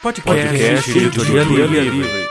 Podcast, 0.00 0.46
Podcast 0.46 0.90
Editoria, 0.96 1.42
Editoria 1.42 1.66
Livre. 1.66 1.90
Livre. 1.90 2.28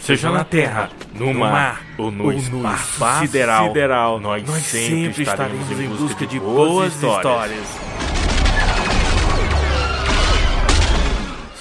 Seja 0.00 0.30
na 0.30 0.42
terra, 0.42 0.88
no, 1.12 1.26
no 1.26 1.34
mar, 1.34 1.52
mar 1.52 1.82
ou 1.98 2.10
no, 2.10 2.24
ou 2.24 2.32
espaço, 2.32 2.56
no 2.56 2.74
espaço 2.74 3.20
sideral, 3.26 3.66
sideral, 3.68 4.20
nós, 4.20 4.42
nós 4.46 4.62
sempre 4.62 5.22
estaremos 5.22 5.70
em 5.70 5.88
busca 5.90 6.26
de 6.26 6.40
boas 6.40 6.94
histórias. 6.94 7.18
histórias. 7.18 7.93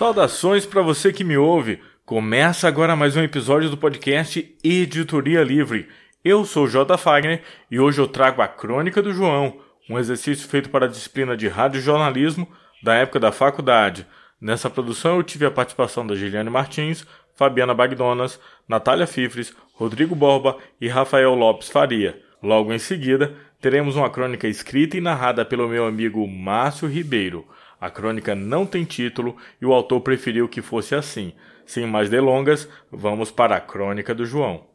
Saudações 0.04 0.66
para 0.66 0.82
você 0.82 1.14
que 1.14 1.24
me 1.24 1.38
ouve. 1.38 1.80
Começa 2.06 2.68
agora 2.68 2.94
mais 2.94 3.16
um 3.16 3.24
episódio 3.24 3.70
do 3.70 3.78
podcast 3.78 4.54
Editoria 4.62 5.42
Livre. 5.42 5.88
Eu 6.26 6.44
sou 6.44 6.68
J. 6.68 6.98
Fagner 6.98 7.42
e 7.72 7.80
hoje 7.80 8.02
eu 8.02 8.08
trago 8.10 8.42
a 8.42 8.48
Crônica 8.50 9.02
do 9.02 9.14
João, 9.14 9.62
um 9.90 9.98
exercício 9.98 10.46
feito 10.50 10.70
para 10.70 10.88
a 10.88 10.90
disciplina 10.90 11.38
de 11.38 11.48
radiojornalismo 11.48 12.50
da 12.84 12.96
época 12.96 13.18
da 13.18 13.32
faculdade. 13.32 14.06
Nessa 14.42 14.70
produção 14.70 15.16
eu 15.16 15.24
tive 15.24 15.46
a 15.46 15.52
participação 15.52 16.06
da 16.06 16.16
Giliane 16.16 16.50
Martins, 16.50 17.08
Fabiana 17.34 17.74
Bagdonas, 17.74 18.38
Natália 18.68 19.08
Fifres, 19.08 19.56
Rodrigo 19.74 20.14
Borba 20.14 20.58
e 20.82 20.90
Rafael 20.90 21.34
Lopes 21.34 21.70
Faria. 21.70 22.22
Logo 22.42 22.74
em 22.74 22.78
seguida, 22.78 23.34
teremos 23.64 23.96
uma 23.96 24.10
crônica 24.10 24.46
escrita 24.46 24.98
e 24.98 25.02
narrada 25.02 25.46
pelo 25.46 25.70
meu 25.70 25.88
amigo 25.88 26.28
Márcio 26.28 26.86
Ribeiro. 26.86 27.48
A 27.80 27.90
crônica 27.90 28.36
não 28.36 28.66
tem 28.66 28.84
título 28.84 29.38
e 29.62 29.66
o 29.66 29.72
autor 29.72 30.02
preferiu 30.02 30.50
que 30.50 30.62
fosse 30.62 30.94
assim. 30.94 31.32
Sem 31.66 31.88
mais 31.88 32.10
delongas, 32.10 32.68
vamos 32.92 33.32
para 33.32 33.56
a 33.56 33.62
crônica 33.62 34.14
do 34.14 34.26
João. 34.26 34.66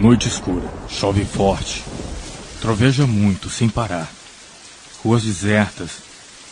Noite 0.00 0.26
escura, 0.26 0.68
chove 0.88 1.24
forte, 1.24 1.84
troveja 2.60 3.06
muito, 3.06 3.48
sem 3.48 3.68
parar. 3.68 4.08
Ruas 5.04 5.22
desertas, 5.22 6.02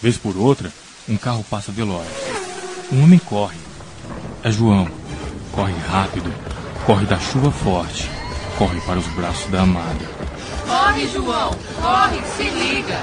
vez 0.00 0.16
por 0.16 0.36
outra, 0.36 0.72
um 1.08 1.16
carro 1.16 1.44
passa 1.50 1.72
veloz. 1.72 2.06
Um 2.92 3.02
homem 3.02 3.18
corre. 3.18 3.58
É 4.44 4.52
João. 4.52 4.88
Corre 5.50 5.74
rápido, 5.88 6.32
corre 6.84 7.06
da 7.06 7.18
chuva 7.18 7.50
forte, 7.50 8.08
corre 8.58 8.80
para 8.80 8.98
os 8.98 9.06
braços 9.08 9.46
da 9.50 9.62
amada. 9.62 10.06
Corre, 10.66 11.06
João! 11.08 11.50
Corre, 11.80 12.20
se 12.36 12.42
liga! 12.44 13.00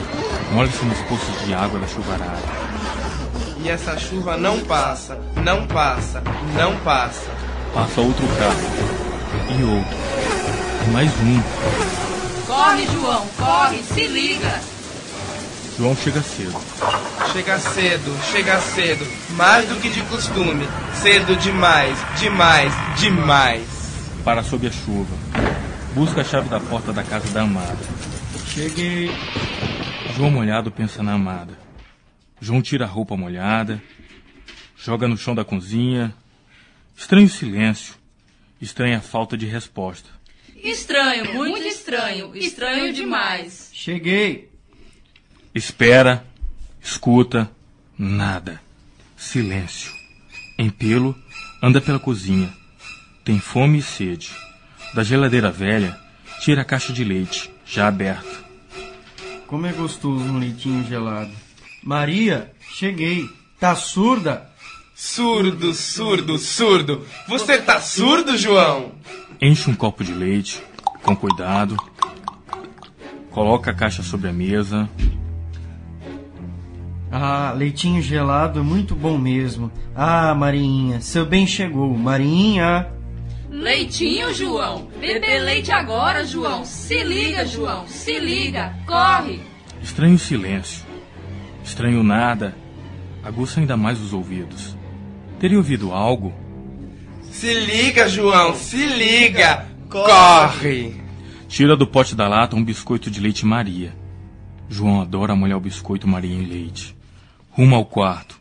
Molhe-se 0.51 0.83
nos 0.85 0.99
poços 1.01 1.45
de 1.45 1.53
água 1.53 1.79
da 1.79 1.87
chuvarada. 1.87 2.41
E 3.63 3.69
essa 3.69 3.97
chuva 3.97 4.35
não 4.35 4.59
passa, 4.61 5.17
não 5.43 5.65
passa, 5.67 6.21
não 6.55 6.75
passa. 6.77 7.31
Passa 7.73 8.01
outro 8.01 8.27
carro. 8.37 8.59
E 9.57 9.63
outro. 9.63 9.97
E 10.85 10.91
mais 10.91 11.11
um. 11.21 11.41
Corre, 12.45 12.85
João, 12.87 13.25
corre, 13.37 13.81
se 13.83 14.07
liga! 14.07 14.59
João 15.77 15.95
chega 15.95 16.21
cedo. 16.21 16.59
Chega 17.31 17.57
cedo, 17.57 18.19
chega 18.31 18.59
cedo, 18.59 19.07
mais 19.31 19.67
do 19.67 19.75
que 19.79 19.89
de 19.89 20.01
costume. 20.01 20.67
Cedo 21.01 21.35
demais, 21.37 21.97
demais, 22.19 22.73
demais. 22.97 23.82
Para 24.23 24.41
sob 24.41 24.65
a 24.65 24.71
chuva. 24.71 25.15
Busca 25.93 26.21
a 26.21 26.23
chave 26.23 26.49
da 26.49 26.59
porta 26.59 26.93
da 26.93 27.03
casa 27.03 27.31
da 27.33 27.41
amada. 27.41 27.77
Cheguei. 28.47 29.09
João 30.15 30.31
molhado 30.31 30.71
pensa 30.71 31.03
na 31.03 31.13
amada. 31.13 31.57
João 32.39 32.61
tira 32.61 32.85
a 32.85 32.87
roupa 32.87 33.15
molhada, 33.17 33.81
joga 34.77 35.07
no 35.07 35.17
chão 35.17 35.33
da 35.33 35.43
cozinha. 35.45 36.13
Estranho 36.95 37.29
silêncio. 37.29 37.95
Estranha 38.61 39.01
falta 39.01 39.37
de 39.37 39.45
resposta. 39.45 40.09
Estranho, 40.55 41.33
muito 41.33 41.67
estranho. 41.67 42.35
Estranho 42.35 42.93
demais. 42.93 43.69
Cheguei. 43.73 44.49
Espera, 45.53 46.25
escuta, 46.81 47.51
nada. 47.97 48.61
Silêncio. 49.17 49.91
Em 50.57 50.69
pelo, 50.69 51.13
anda 51.61 51.81
pela 51.81 51.99
cozinha. 51.99 52.62
Tem 53.23 53.39
fome 53.39 53.77
e 53.77 53.81
sede. 53.81 54.31
Da 54.93 55.03
geladeira 55.03 55.49
velha, 55.49 55.97
tira 56.41 56.61
a 56.61 56.65
caixa 56.65 56.91
de 56.91 57.03
leite, 57.03 57.49
já 57.65 57.87
aberta. 57.87 58.43
Como 59.47 59.65
é 59.65 59.71
gostoso 59.71 60.25
um 60.25 60.39
leitinho 60.39 60.85
gelado. 60.85 61.31
Maria, 61.81 62.51
cheguei. 62.75 63.29
Tá 63.59 63.75
surda? 63.75 64.49
Surdo, 64.93 65.73
surdo, 65.73 66.37
surdo. 66.37 67.05
Você 67.27 67.57
tá 67.59 67.79
surdo, 67.79 68.37
João? 68.37 68.91
Enche 69.41 69.69
um 69.69 69.75
copo 69.75 70.03
de 70.03 70.13
leite, 70.13 70.61
com 71.01 71.15
cuidado. 71.15 71.77
Coloca 73.31 73.71
a 73.71 73.73
caixa 73.73 74.03
sobre 74.03 74.29
a 74.29 74.33
mesa. 74.33 74.89
Ah, 77.11 77.53
leitinho 77.55 78.01
gelado 78.01 78.59
é 78.59 78.63
muito 78.63 78.95
bom 78.95 79.17
mesmo. 79.17 79.71
Ah, 79.95 80.33
Marinha, 80.35 80.99
seu 80.99 81.25
bem 81.25 81.47
chegou. 81.47 81.95
Marinha. 81.97 82.91
Leitinho, 83.53 84.33
João. 84.33 84.89
Bebê 84.99 85.37
leite 85.37 85.71
agora, 85.71 86.25
João. 86.25 86.65
Se 86.65 87.03
liga, 87.03 87.45
João. 87.45 87.87
Se 87.87 88.19
liga. 88.19 88.73
Corre. 88.87 89.41
Estranho 89.79 90.17
silêncio. 90.17 90.83
Estranho 91.63 92.01
nada. 92.01 92.55
Aguça 93.23 93.59
ainda 93.59 93.77
mais 93.77 94.01
os 94.01 94.11
ouvidos. 94.11 94.75
Teria 95.39 95.57
ouvido 95.57 95.91
algo? 95.91 96.33
Se 97.29 97.53
liga, 97.53 98.09
João. 98.09 98.55
Se 98.55 98.87
liga. 98.87 99.67
Corre. 99.87 100.99
Tira 101.47 101.77
do 101.77 101.85
pote 101.85 102.15
da 102.15 102.27
lata 102.27 102.55
um 102.55 102.63
biscoito 102.63 103.11
de 103.11 103.19
leite 103.19 103.45
Maria. 103.45 103.95
João 104.67 104.99
adora 104.99 105.35
molhar 105.35 105.59
o 105.59 105.61
biscoito 105.61 106.07
Maria 106.07 106.33
em 106.33 106.47
leite. 106.47 106.97
Rumo 107.51 107.75
ao 107.75 107.85
quarto. 107.85 108.39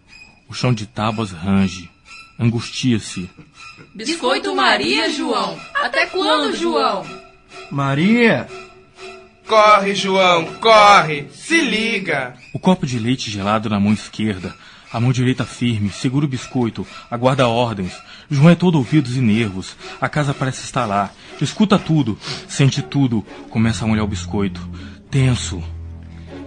O 0.49 0.55
chão 0.55 0.73
de 0.73 0.87
tábuas 0.87 1.33
range. 1.33 1.91
Angustia-se. 2.39 3.29
Biscoito 3.95 4.55
Maria, 4.55 5.11
João. 5.11 5.59
Até 5.75 6.07
quando, 6.07 6.55
João? 6.57 7.05
Maria! 7.71 8.47
Corre, 9.47 9.95
João, 9.95 10.47
corre! 10.61 11.29
Se 11.33 11.61
liga! 11.61 12.35
O 12.53 12.59
copo 12.59 12.87
de 12.87 12.99
leite 12.99 13.31
gelado 13.31 13.69
na 13.69 13.81
mão 13.81 13.93
esquerda, 13.93 14.55
a 14.93 15.01
mão 15.01 15.11
direita 15.11 15.45
firme, 15.45 15.91
segura 15.91 16.27
o 16.27 16.29
biscoito, 16.29 16.87
aguarda 17.11 17.49
ordens. 17.49 17.93
João 18.31 18.51
é 18.51 18.55
todo 18.55 18.77
ouvidos 18.77 19.17
e 19.17 19.21
nervos. 19.21 19.75
A 20.01 20.09
casa 20.09 20.35
parece 20.35 20.65
estar 20.65 20.85
lá. 20.85 21.11
Escuta 21.41 21.79
tudo, 21.79 22.19
sente 22.47 22.83
tudo. 22.83 23.25
Começa 23.49 23.85
a 23.85 23.89
molhar 23.89 24.05
o 24.05 24.09
biscoito. 24.09 24.61
Tenso. 25.11 25.63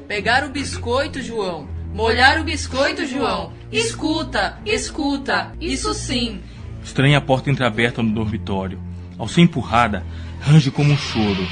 Pegar 0.08 0.44
o 0.44 0.50
biscoito, 0.50 1.22
João. 1.22 1.68
Molhar 1.94 2.40
o 2.40 2.44
biscoito, 2.44 3.06
João. 3.06 3.52
Escuta, 3.72 4.60
escuta. 4.66 5.54
Isso 5.60 5.94
sim. 5.94 6.42
Estranha 6.86 7.18
a 7.18 7.22
porta 7.22 7.50
entreaberta 7.50 8.04
no 8.04 8.14
dormitório. 8.14 8.80
Ao 9.18 9.28
ser 9.28 9.42
empurrada, 9.42 10.06
range 10.40 10.70
como 10.70 10.94
um 10.94 10.98
choro. 10.98 11.48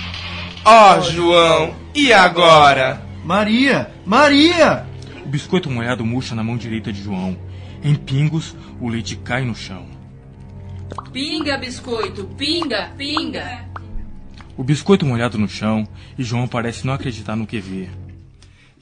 Ó, 0.64 0.96
oh, 0.96 1.02
João, 1.02 1.76
e 1.96 2.14
agora? 2.14 3.02
Maria! 3.26 3.90
Maria! 4.06 4.86
O 5.26 5.28
biscoito 5.28 5.72
molhado 5.72 6.06
murcha 6.06 6.36
na 6.36 6.44
mão 6.44 6.56
direita 6.56 6.94
de 6.94 7.02
João. 7.02 7.36
Em 7.84 7.96
pingos, 7.96 8.56
o 8.80 8.88
leite 8.88 9.16
cai 9.16 9.44
no 9.44 9.56
chão. 9.56 9.88
Pinga, 11.12 11.58
biscoito, 11.58 12.26
pinga, 12.38 12.92
pinga. 12.96 13.66
O 14.56 14.64
biscoito 14.64 15.04
molhado 15.04 15.40
no 15.40 15.50
chão 15.50 15.88
e 16.16 16.24
João 16.24 16.48
parece 16.48 16.86
não 16.86 16.94
acreditar 16.94 17.36
no 17.36 17.48
que 17.48 17.60
vê. 17.60 17.90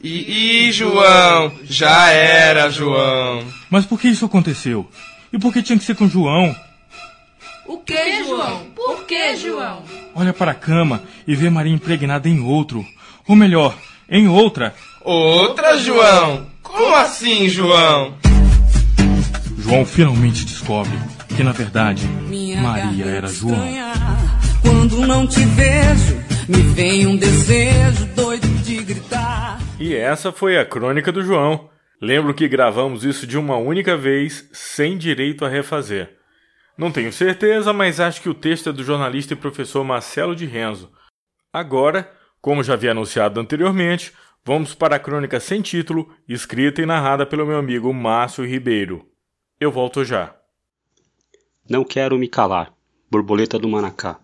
E, 0.04 0.66
e 0.68 0.72
João, 0.74 1.54
já 1.64 2.10
era, 2.10 2.70
João. 2.70 3.46
Mas 3.70 3.86
por 3.86 4.00
que 4.00 4.10
isso 4.10 4.26
aconteceu? 4.26 4.90
E 5.34 5.40
por 5.40 5.54
que 5.54 5.64
tinha 5.64 5.78
que 5.80 5.86
ser 5.86 5.96
com 5.96 6.10
João? 6.10 6.54
O 7.66 7.78
que, 7.78 8.24
João? 8.26 8.66
Por 8.76 9.06
que, 9.06 9.36
João? 9.38 9.84
Olha 10.14 10.34
para 10.34 10.52
a 10.52 10.56
cama 10.56 11.02
e 11.26 11.36
vê 11.36 11.50
Maria 11.50 11.74
impregnada 11.74 12.28
em 12.28 12.42
outro. 12.42 12.86
Ou 13.28 13.36
melhor, 13.36 13.78
em 14.10 14.28
outra. 14.28 14.76
Outra, 15.02 15.78
João? 15.78 16.48
Como 16.62 16.94
assim, 16.96 17.48
João? 17.48 18.16
João 19.58 19.86
finalmente 19.86 20.44
descobre 20.44 20.98
que, 21.36 21.44
na 21.44 21.54
verdade, 21.54 22.06
Minha 22.28 22.62
Maria 22.62 23.06
era 23.06 23.28
João. 23.28 23.58
Quando 24.62 25.08
não 25.08 25.26
te 25.26 25.40
vejo, 25.46 26.18
me 26.50 26.62
vem 26.74 27.08
um 27.08 27.16
desejo 27.16 28.06
doido 28.16 28.48
de 28.64 28.84
gritar. 28.84 29.60
E 29.80 29.96
essa 29.96 30.32
foi 30.32 30.58
a 30.58 30.66
crônica 30.66 31.10
do 31.12 31.24
João. 31.24 31.70
Lembro 32.02 32.34
que 32.34 32.48
gravamos 32.48 33.06
isso 33.06 33.28
de 33.28 33.38
uma 33.38 33.58
única 33.58 33.96
vez, 33.96 34.50
sem 34.52 34.98
direito 34.98 35.46
a 35.46 35.50
refazer. 35.50 36.18
Não 36.76 36.92
tenho 36.92 37.14
certeza, 37.14 37.72
mas 37.72 38.00
acho 38.00 38.24
que 38.24 38.30
o 38.30 38.34
texto 38.34 38.70
é 38.70 38.74
do 38.74 38.84
jornalista 38.84 39.34
e 39.34 39.38
professor 39.38 39.84
Marcelo 39.84 40.36
de 40.36 40.48
Renzo. 40.48 40.92
Agora, 41.54 42.12
como 42.42 42.64
já 42.64 42.74
havia 42.74 42.90
anunciado 42.90 43.40
anteriormente, 43.40 44.12
vamos 44.44 44.74
para 44.74 44.96
a 44.96 45.00
crônica 45.00 45.40
sem 45.40 45.62
título, 45.62 46.12
escrita 46.28 46.82
e 46.82 46.88
narrada 46.88 47.24
pelo 47.24 47.46
meu 47.46 47.60
amigo 47.60 47.94
Márcio 47.94 48.44
Ribeiro. 48.44 49.06
Eu 49.60 49.72
volto 49.72 50.04
já. 50.04 50.36
Não 51.70 51.84
quero 51.84 52.18
me 52.18 52.28
calar. 52.28 52.74
Borboleta 53.12 53.60
do 53.60 53.70
Manacá. 53.70 54.20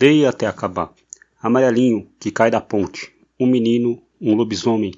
Leia 0.00 0.30
até 0.30 0.46
acabar. 0.46 0.90
Amarelinho 1.40 2.10
que 2.18 2.32
cai 2.32 2.50
da 2.50 2.60
ponte. 2.60 3.12
Um 3.38 3.46
menino, 3.46 4.02
um 4.20 4.34
lobisomem. 4.34 4.92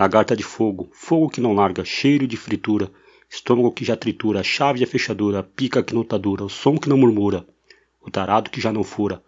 Lagarta 0.00 0.34
de 0.34 0.42
fogo, 0.42 0.88
fogo 0.94 1.28
que 1.28 1.42
não 1.42 1.52
larga, 1.52 1.84
cheiro 1.84 2.26
de 2.26 2.34
fritura. 2.34 2.90
Estômago 3.28 3.70
que 3.70 3.84
já 3.84 3.94
tritura, 3.94 4.42
chave 4.42 4.78
de 4.78 4.86
fechadura, 4.86 5.42
pica 5.42 5.82
que 5.82 5.94
não 5.94 6.02
tá 6.02 6.16
dura, 6.16 6.42
o 6.42 6.48
som 6.48 6.78
que 6.78 6.88
não 6.88 6.96
murmura. 6.96 7.46
O 8.00 8.10
tarado 8.10 8.48
que 8.48 8.62
já 8.62 8.72
não 8.72 8.82
fura. 8.82 9.22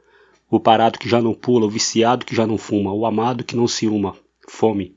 O 0.48 0.58
parado 0.58 0.98
que 0.98 1.06
já 1.06 1.20
não 1.20 1.34
pula, 1.34 1.66
o 1.66 1.68
viciado 1.68 2.24
que 2.24 2.34
já 2.34 2.46
não 2.46 2.56
fuma, 2.56 2.90
o 2.90 3.04
amado 3.04 3.44
que 3.44 3.54
não 3.54 3.68
se 3.68 3.86
uma. 3.86 4.16
Fome. 4.48 4.96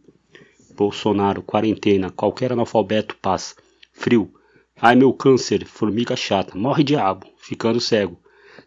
Bolsonaro, 0.78 1.44
quarentena, 1.44 2.10
qualquer 2.10 2.54
analfabeto 2.54 3.18
passa. 3.18 3.54
Frio. 3.92 4.34
Ai 4.78 4.96
meu 4.96 5.12
câncer, 5.12 5.66
formiga 5.66 6.16
chata, 6.16 6.58
morre 6.58 6.86
diabo, 6.86 7.28
ficando 7.36 7.82
cego. 7.82 8.18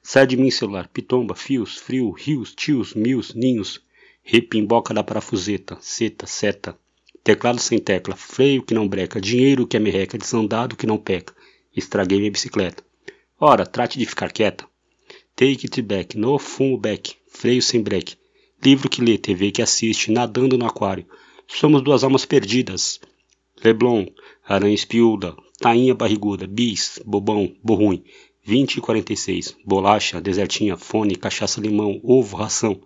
Sai 0.03 0.27
de 0.27 0.37
mim 0.37 0.51
celular, 0.51 0.87
pitomba, 0.89 1.35
fios, 1.35 1.79
frio, 1.79 2.11
rios, 2.11 2.55
tios, 2.55 2.93
mios, 2.93 3.33
ninhos. 3.33 3.81
Repimboca 4.23 4.93
da 4.93 5.03
parafuseta, 5.03 5.79
seta, 5.81 6.27
seta. 6.27 6.77
Teclado 7.29 7.61
sem 7.61 7.79
tecla, 7.79 8.17
freio 8.17 8.63
que 8.63 8.73
não 8.73 8.89
breca, 8.89 9.21
dinheiro 9.21 9.67
que 9.67 9.77
é 9.77 9.81
merreca, 9.81 10.17
desandado 10.17 10.75
que 10.75 10.87
não 10.87 10.97
peca. 10.97 11.35
Estraguei 11.77 12.19
minha 12.19 12.31
bicicleta. 12.31 12.83
Ora, 13.39 13.67
trate 13.67 13.99
de 13.99 14.07
ficar 14.07 14.33
quieta. 14.33 14.65
Take 15.37 15.67
it 15.67 15.83
back, 15.83 16.17
no 16.17 16.39
fumo 16.39 16.79
back, 16.79 17.17
freio 17.31 17.61
sem 17.61 17.83
break. 17.83 18.17
Livro 18.65 18.89
que 18.89 19.03
lê, 19.03 19.19
TV 19.19 19.51
que 19.51 19.61
assiste, 19.61 20.11
nadando 20.11 20.57
no 20.57 20.65
aquário. 20.65 21.05
Somos 21.47 21.83
duas 21.83 22.03
almas 22.03 22.25
perdidas. 22.25 22.99
Leblon, 23.63 24.07
aranha 24.43 24.75
espiúda, 24.75 25.37
tainha 25.61 25.95
barriguda, 25.95 26.47
bis, 26.47 26.99
bobão, 27.05 27.55
borruim, 27.63 28.03
20 28.43 28.77
e 28.77 28.81
46, 28.81 29.55
bolacha, 29.67 30.19
desertinha, 30.19 30.79
fone, 30.79 31.15
cachaça 31.15 31.61
limão, 31.61 32.01
ovo, 32.03 32.39
ração, 32.39 32.81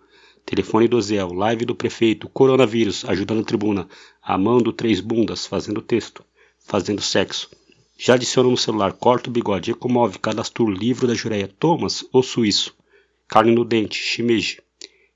telefone 0.44 0.88
do 0.88 1.00
Zé, 1.00 1.22
live 1.24 1.64
do 1.64 1.74
prefeito, 1.74 2.28
coronavírus, 2.28 3.04
ajudando 3.04 3.44
tribuna, 3.44 3.88
amando 4.22 4.72
três 4.72 5.00
bundas, 5.00 5.46
fazendo 5.46 5.80
texto, 5.80 6.24
fazendo 6.66 7.00
sexo. 7.00 7.50
Já 7.98 8.14
adiciono 8.14 8.50
no 8.50 8.56
celular, 8.56 8.92
corta 8.92 9.30
o 9.30 9.32
bigode, 9.32 9.70
ecomove, 9.70 10.18
cadastro 10.18 10.68
livro 10.68 11.06
da 11.06 11.14
Jureia, 11.14 11.48
Thomas 11.58 12.04
ou 12.12 12.22
Suíço, 12.22 12.74
carne 13.28 13.52
no 13.52 13.64
dente, 13.64 13.96
shimeji. 13.96 14.60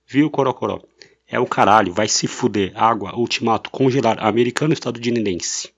Viu, 0.07 0.31
Corocoró? 0.31 0.81
É 1.29 1.41
o 1.41 1.47
caralho, 1.47 1.93
vai 1.93 2.07
se 2.07 2.29
fuder. 2.29 2.73
Água, 2.77 3.19
ultimato, 3.19 3.71
congelar, 3.71 4.25
americano 4.25 4.73
estadunidense. 4.73 5.71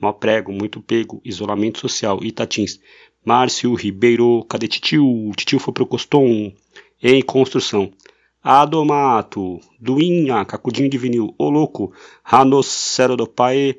Mó 0.00 0.12
prego, 0.12 0.52
muito 0.52 0.80
pego, 0.80 1.20
isolamento 1.24 1.80
social, 1.80 2.22
Itatins. 2.22 2.78
Márcio 3.24 3.74
Ribeiro, 3.74 4.44
cadê 4.48 4.68
titio? 4.68 5.32
Titio 5.36 5.58
foi 5.58 5.74
pro 5.74 5.84
Coston. 5.84 6.52
Em 7.02 7.20
construção. 7.20 7.92
Adomato, 8.50 9.60
Duinha, 9.78 10.42
Cacudinho 10.42 10.88
de 10.88 10.96
vinil, 10.96 11.34
ô 11.36 11.50
louco, 11.50 11.92
Ranocero 12.22 13.14
do 13.14 13.26
pai. 13.26 13.76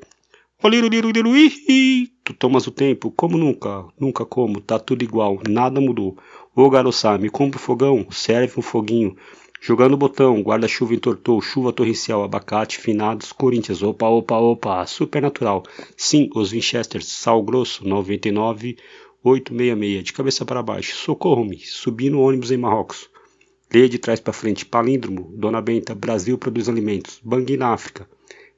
Tu 2.24 2.34
tomas 2.38 2.68
o 2.68 2.70
tempo, 2.70 3.10
como 3.10 3.36
nunca, 3.36 3.84
nunca 3.98 4.24
como, 4.24 4.60
tá 4.60 4.78
tudo 4.78 5.02
igual, 5.02 5.40
nada 5.48 5.80
mudou. 5.80 6.16
Ô 6.54 6.70
garoçá, 6.70 7.18
me 7.18 7.28
compra 7.28 7.58
o 7.58 7.60
fogão, 7.60 8.06
serve 8.12 8.60
um 8.60 8.62
foguinho. 8.62 9.16
Jogando 9.60 9.96
botão, 9.96 10.40
guarda-chuva 10.40 10.94
entortou, 10.94 11.40
chuva 11.40 11.72
torrencial, 11.72 12.22
abacate, 12.22 12.78
finados, 12.78 13.32
Corinthians, 13.32 13.82
opa, 13.82 14.06
opa, 14.06 14.36
opa, 14.36 14.86
supernatural. 14.86 15.64
Sim, 15.96 16.30
os 16.32 16.52
Winchesters, 16.52 17.08
sal 17.08 17.42
grosso, 17.42 17.84
99, 17.84 18.76
866, 19.24 20.04
de 20.04 20.12
cabeça 20.12 20.44
para 20.44 20.62
baixo, 20.62 20.94
socorro-me, 20.94 21.58
subi 21.58 22.08
no 22.08 22.20
ônibus 22.20 22.52
em 22.52 22.56
Marrocos. 22.56 23.10
Leia 23.72 23.88
de 23.88 23.98
trás 23.98 24.20
para 24.20 24.32
frente, 24.32 24.66
palíndromo, 24.66 25.32
Dona 25.36 25.60
Benta, 25.60 25.94
Brasil 25.94 26.36
produz 26.36 26.68
alimentos, 26.68 27.20
Bangui 27.22 27.56
na 27.56 27.72
África, 27.72 28.08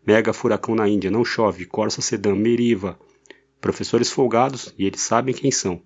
Mega 0.06 0.32
furacão 0.32 0.74
na 0.74 0.88
Índia, 0.88 1.10
não 1.10 1.24
chove, 1.24 1.64
Corsa 1.64 2.00
Sedan, 2.02 2.34
Meriva. 2.34 2.98
Professores 3.60 4.10
folgados, 4.10 4.74
e 4.76 4.84
eles 4.84 5.00
sabem 5.00 5.34
quem 5.34 5.50
são. 5.50 5.80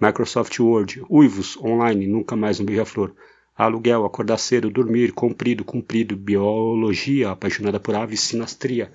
Microsoft 0.00 0.58
Word, 0.58 1.02
Uivos, 1.08 1.56
online, 1.58 2.06
nunca 2.06 2.34
mais 2.34 2.58
um 2.58 2.64
beija-flor 2.64 3.14
aluguel, 3.56 4.04
acordar 4.04 4.38
cedo, 4.38 4.68
dormir, 4.68 5.12
comprido, 5.12 5.64
cumprido, 5.64 6.16
biologia, 6.16 7.30
apaixonada 7.30 7.78
por 7.78 7.94
aves, 7.94 8.20
sinastria. 8.20 8.90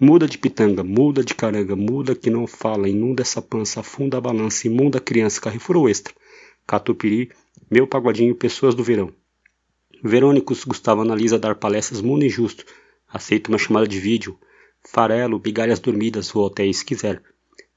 Muda 0.00 0.26
de 0.26 0.36
pitanga, 0.36 0.82
muda 0.82 1.22
de 1.22 1.34
caranga, 1.34 1.76
muda 1.76 2.14
que 2.14 2.30
não 2.30 2.46
fala, 2.46 2.88
inunda 2.88 3.22
essa 3.22 3.40
pança, 3.40 3.80
afunda 3.80 4.18
a 4.18 4.20
balança, 4.20 4.66
imunda 4.66 4.98
criança, 4.98 5.40
carrefour 5.40 5.88
extra. 5.88 6.12
Catupiri, 6.66 7.30
meu 7.70 7.86
pagodinho, 7.86 8.34
pessoas 8.34 8.74
do 8.74 8.82
verão. 8.82 9.12
Verônicos, 10.02 10.64
Gustavo 10.64 11.02
analisa 11.02 11.38
dar 11.38 11.54
palestras 11.54 12.00
mundo 12.00 12.24
injusto. 12.24 12.64
Aceita 13.08 13.48
uma 13.48 13.58
chamada 13.58 13.86
de 13.86 14.00
vídeo. 14.00 14.36
Farelo, 14.82 15.38
bigalhas 15.38 15.78
dormidas, 15.78 16.30
vou 16.30 16.48
até 16.48 16.70
se 16.72 16.84
quiser. 16.84 17.22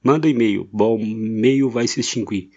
Manda 0.01 0.28
e-mail, 0.28 0.68
bom, 0.72 0.98
meio 0.98 1.69
vai 1.69 1.88
se 1.88 2.00
extinguir. 2.00 2.50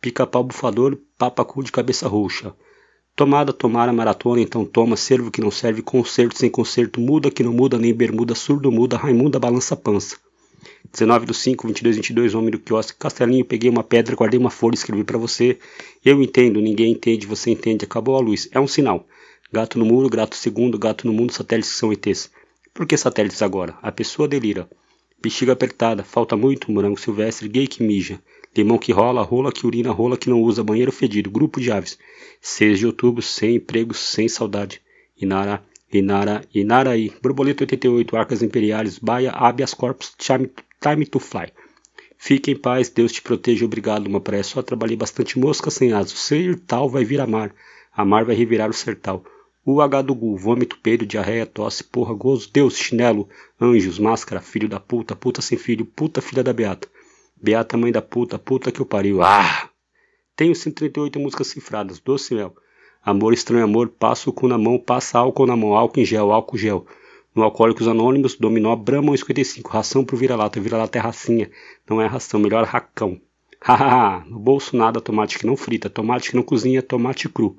Pica-pau 0.00 0.42
bufador, 0.42 0.96
papacu 1.18 1.62
de 1.62 1.70
cabeça 1.70 2.08
roxa. 2.08 2.54
Tomada, 3.14 3.52
tomara, 3.52 3.92
maratona, 3.92 4.40
então 4.40 4.64
toma, 4.64 4.96
servo 4.96 5.30
que 5.30 5.40
não 5.42 5.50
serve, 5.50 5.82
concerto 5.82 6.38
sem 6.38 6.48
concerto, 6.48 7.00
muda 7.00 7.30
que 7.30 7.42
não 7.42 7.52
muda, 7.52 7.76
nem 7.76 7.92
bermuda, 7.92 8.34
surdo 8.34 8.72
muda, 8.72 8.96
Raimunda 8.96 9.38
balança 9.38 9.76
pança. 9.76 10.16
19 10.92 11.26
do 11.26 11.34
5, 11.34 11.66
22, 11.66 11.96
22, 11.96 12.34
homem 12.34 12.50
do 12.50 12.58
quiosque, 12.58 12.98
castelinho, 12.98 13.44
peguei 13.44 13.68
uma 13.68 13.84
pedra, 13.84 14.16
guardei 14.16 14.38
uma 14.38 14.50
folha, 14.50 14.74
escrevi 14.74 15.04
para 15.04 15.18
você. 15.18 15.58
Eu 16.04 16.22
entendo, 16.22 16.60
ninguém 16.60 16.92
entende, 16.92 17.26
você 17.26 17.50
entende, 17.50 17.84
acabou 17.84 18.16
a 18.16 18.20
luz. 18.20 18.48
É 18.52 18.58
um 18.58 18.66
sinal. 18.66 19.06
Gato 19.52 19.78
no 19.78 19.84
muro, 19.84 20.08
gato 20.08 20.36
segundo, 20.36 20.78
gato 20.78 21.06
no 21.06 21.12
mundo, 21.12 21.32
satélites 21.32 21.72
que 21.72 21.78
são 21.78 21.92
ETs. 21.92 22.30
Por 22.72 22.86
que 22.86 22.96
satélites 22.96 23.42
agora? 23.42 23.76
A 23.82 23.92
pessoa 23.92 24.28
delira. 24.28 24.68
Bexiga 25.20 25.52
apertada, 25.52 26.04
falta 26.04 26.36
muito, 26.36 26.70
morango 26.70 26.98
silvestre, 26.98 27.48
gay 27.48 27.66
que 27.66 27.82
mija. 27.82 28.20
Limão 28.56 28.78
que 28.78 28.92
rola, 28.92 29.22
rola 29.22 29.52
que 29.52 29.66
urina, 29.66 29.90
rola 29.90 30.16
que 30.16 30.30
não 30.30 30.40
usa, 30.40 30.64
banheiro 30.64 30.92
fedido, 30.92 31.30
grupo 31.30 31.60
de 31.60 31.70
aves. 31.70 31.98
6 32.40 32.78
de 32.78 32.86
outubro, 32.86 33.22
sem 33.22 33.56
emprego, 33.56 33.92
sem 33.94 34.28
saudade. 34.28 34.80
Inara, 35.20 35.62
Inara, 35.92 36.44
Inaraí, 36.54 37.12
Borboleta 37.22 37.64
88, 37.64 38.16
Arcas 38.16 38.42
Imperiais, 38.42 38.98
Baia, 38.98 39.30
Habeas 39.30 39.74
Corpus, 39.74 40.12
time, 40.16 40.50
time 40.80 41.04
to 41.06 41.18
Fly. 41.18 41.52
Fique 42.16 42.50
em 42.50 42.56
paz, 42.56 42.88
Deus 42.88 43.12
te 43.12 43.22
proteja, 43.22 43.64
obrigado, 43.64 44.06
uma 44.06 44.20
praia 44.20 44.42
só 44.42 44.60
trabalhei 44.62 44.96
bastante 44.96 45.38
mosca 45.38 45.70
sem 45.70 45.92
asa. 45.92 46.14
O 46.14 46.16
ser 46.16 46.58
tal 46.60 46.88
vai 46.88 47.04
vir 47.04 47.20
a 47.20 47.26
mar, 47.26 47.54
a 47.92 48.04
mar 48.04 48.24
vai 48.24 48.34
revirar 48.34 48.68
o 48.68 48.74
sertal. 48.74 49.24
O 49.64 49.80
H 49.80 50.02
do 50.02 50.14
Gu, 50.14 50.36
vômito, 50.36 50.78
peido, 50.78 51.06
diarreia, 51.06 51.44
tosse, 51.44 51.84
porra, 51.84 52.14
gozo, 52.14 52.50
Deus, 52.52 52.76
chinelo, 52.76 53.28
anjos, 53.60 53.98
máscara, 53.98 54.40
filho 54.40 54.68
da 54.68 54.80
puta, 54.80 55.14
puta 55.14 55.42
sem 55.42 55.58
filho, 55.58 55.84
puta 55.84 56.22
filha 56.22 56.42
da 56.42 56.52
beata. 56.52 56.88
Beata 57.40 57.76
mãe 57.76 57.92
da 57.92 58.02
puta, 58.02 58.38
puta 58.38 58.72
que 58.72 58.80
eu 58.80 58.86
pariu. 58.86 59.22
Ah! 59.22 59.68
Tenho 60.34 60.54
138 60.54 61.20
músicas 61.20 61.48
cifradas, 61.48 62.00
doce 62.00 62.34
mel. 62.34 62.54
Amor, 63.04 63.32
estranho 63.32 63.64
amor, 63.64 63.88
passa 63.88 64.30
o 64.30 64.32
cu 64.32 64.48
na 64.48 64.58
mão, 64.58 64.78
passa 64.78 65.18
álcool 65.18 65.46
na 65.46 65.56
mão, 65.56 65.74
álcool 65.74 66.00
em 66.00 66.04
gel, 66.04 66.32
álcool 66.32 66.56
gel. 66.56 66.86
No 67.38 67.44
Alcoólicos 67.44 67.86
Anônimos, 67.86 68.34
Dominó, 68.34 68.74
Brahma 68.74 69.16
55, 69.16 69.70
ração 69.70 70.04
pro 70.04 70.16
vira-lata, 70.16 70.60
vira-lata 70.60 70.98
é 70.98 71.00
racinha, 71.00 71.48
não 71.88 72.02
é 72.02 72.06
ração, 72.08 72.40
melhor 72.40 72.64
racão. 72.64 73.20
Hahaha, 73.62 74.24
no 74.26 74.40
bolso 74.40 74.76
nada, 74.76 75.00
tomate 75.00 75.38
que 75.38 75.46
não 75.46 75.56
frita, 75.56 75.88
tomate 75.88 76.30
que 76.30 76.36
não 76.36 76.42
cozinha, 76.42 76.82
tomate 76.82 77.28
cru. 77.28 77.56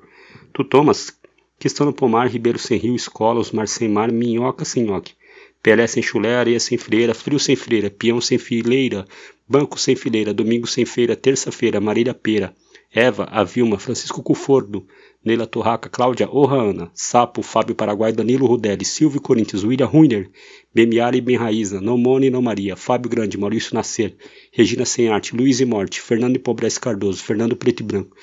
Tu 0.52 0.64
tomas? 0.64 1.18
Que 1.58 1.66
estão 1.66 1.86
no 1.86 1.94
pomar, 1.94 2.28
Ribeiro 2.28 2.58
sem 2.58 2.76
rio, 2.76 2.94
escola, 2.94 3.40
os 3.40 3.52
mar 3.52 3.66
sem 3.66 3.88
mar, 3.88 4.12
minhoca 4.12 4.66
sem 4.66 4.84
nhoque. 4.84 5.14
Pelé 5.62 5.86
sem 5.86 6.02
chulé, 6.02 6.34
areia 6.34 6.60
sem 6.60 6.76
freira, 6.76 7.14
frio 7.14 7.38
sem 7.38 7.56
freira, 7.56 7.88
peão 7.88 8.20
sem 8.20 8.36
fileira, 8.36 9.06
banco 9.48 9.80
sem 9.80 9.96
fileira, 9.96 10.34
domingo 10.34 10.66
sem 10.66 10.84
feira, 10.84 11.16
terça-feira, 11.16 11.80
Marília 11.80 12.12
Pera. 12.12 12.54
Eva, 12.92 13.24
a 13.30 13.44
Vilma, 13.44 13.78
Francisco 13.78 14.20
Cufordo, 14.20 14.84
Neila 15.24 15.46
Torraca, 15.46 15.88
Cláudia 15.88 16.28
Ohana, 16.28 16.90
Sapo, 16.92 17.40
Fábio 17.40 17.72
Paraguai, 17.72 18.10
Danilo 18.10 18.46
Rudelli, 18.46 18.84
Silvio 18.84 19.20
Corinthians, 19.20 19.62
William 19.62 19.86
Ruiner, 19.86 20.28
Bemiara 20.74 21.16
e 21.16 21.20
Benraiza, 21.20 21.80
Não 21.80 21.96
Mone 21.96 22.30
Não 22.30 22.42
Maria, 22.42 22.74
Fábio 22.74 23.08
Grande, 23.08 23.38
Maurício 23.38 23.76
Nascer, 23.76 24.16
Regina 24.50 24.84
Sem 24.84 25.08
Arte, 25.08 25.36
Luiz 25.36 25.60
e 25.60 25.64
Morte, 25.64 26.00
Fernando 26.00 26.36
Empobrece 26.36 26.80
Cardoso, 26.80 27.22
Fernando 27.22 27.54
Preto 27.54 27.80
e 27.80 27.84
Branco, 27.84 28.16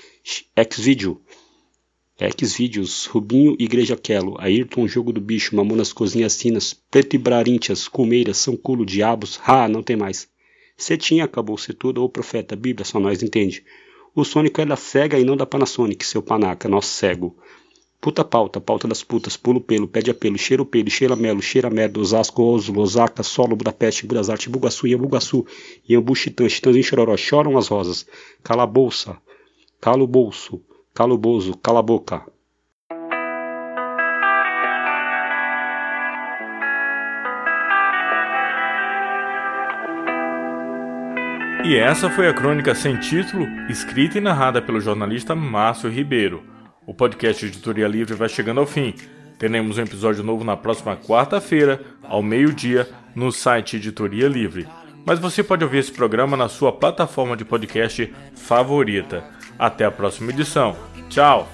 Ex-Vídeo, 0.53 1.21
Ex-Vídeos, 2.19 3.05
Rubinho 3.05 3.55
Igreja 3.57 3.95
Quelo, 3.95 4.35
Ayrton 4.37 4.85
Jogo 4.85 5.13
do 5.13 5.21
Bicho, 5.21 5.55
Mamonas 5.55 5.93
Cozinhas 5.93 6.33
Sinas, 6.33 6.73
Preto 6.73 7.15
e 7.15 7.17
Brarintias, 7.17 7.87
Colmeiras, 7.87 8.37
São 8.37 8.57
Culo, 8.57 8.85
Diabos, 8.85 9.39
ah, 9.45 9.69
não 9.69 9.81
tem 9.81 9.95
mais. 9.95 10.27
Cetinha, 10.75 11.23
acabou-se 11.23 11.73
tudo, 11.73 12.07
profeta, 12.09 12.53
Bíblia, 12.53 12.83
só 12.83 12.99
nós 12.99 13.23
entende. 13.23 13.63
O 14.15 14.23
Sônico 14.23 14.61
é 14.61 14.65
da 14.65 14.75
SEGA 14.75 15.19
e 15.19 15.23
não 15.23 15.37
da 15.37 15.45
Panasonic, 15.45 16.05
seu 16.05 16.21
panaca, 16.21 16.67
nosso 16.67 16.89
cego. 16.89 17.35
Puta 17.99 18.23
pauta, 18.23 18.61
pauta 18.61 18.87
das 18.87 19.03
putas, 19.03 19.35
pulo 19.35 19.59
pelo, 19.59 19.87
pede 19.87 20.11
apelo, 20.11 20.37
cheiro 20.37 20.65
pelo, 20.65 20.89
cheira 20.89 21.15
melo, 21.15 21.41
cheira 21.41 21.69
merda, 21.69 21.99
Osasco, 21.99 22.43
Oslo, 22.43 22.81
Osaka, 22.81 23.23
Solo, 23.23 23.55
Budapeste, 23.55 24.05
Budazarte, 24.05 24.49
Bugaçu, 24.49 24.87
Iambugaçu, 24.87 25.45
Iambu, 25.89 26.15
Chitã, 26.15 26.47
Chitãzinho, 26.47 26.83
Chororó, 26.83 27.17
choram 27.17 27.57
as 27.57 27.67
rosas, 27.67 28.05
cala 28.43 28.63
a 28.63 28.67
bolsa, 28.67 29.17
cala 29.81 30.03
o 30.03 30.07
bolso, 30.07 30.61
cala 30.93 31.13
o 31.13 31.17
bozo, 31.17 31.57
cala 31.57 31.79
a 31.79 31.83
boca. 31.83 32.25
E 41.67 41.75
essa 41.75 42.09
foi 42.09 42.29
a 42.29 42.33
crônica 42.33 42.73
sem 42.73 42.95
título, 42.95 43.45
escrita 43.69 44.17
e 44.17 44.21
narrada 44.21 44.61
pelo 44.61 44.79
jornalista 44.79 45.35
Márcio 45.35 45.89
Ribeiro. 45.89 46.41
O 46.85 46.93
podcast 46.93 47.45
Editoria 47.45 47.89
Livre 47.89 48.13
vai 48.13 48.29
chegando 48.29 48.61
ao 48.61 48.65
fim. 48.65 48.95
Teremos 49.37 49.77
um 49.77 49.81
episódio 49.81 50.23
novo 50.23 50.45
na 50.45 50.55
próxima 50.55 50.95
quarta-feira, 50.95 51.81
ao 52.01 52.23
meio-dia, 52.23 52.87
no 53.13 53.33
site 53.33 53.75
Editoria 53.75 54.29
Livre. 54.29 54.65
Mas 55.05 55.19
você 55.19 55.43
pode 55.43 55.65
ouvir 55.65 55.79
esse 55.79 55.91
programa 55.91 56.37
na 56.37 56.47
sua 56.47 56.71
plataforma 56.71 57.35
de 57.35 57.43
podcast 57.43 58.13
favorita. 58.33 59.25
Até 59.59 59.83
a 59.83 59.91
próxima 59.91 60.31
edição. 60.31 60.73
Tchau! 61.09 61.49